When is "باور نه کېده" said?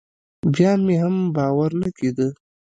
1.35-2.27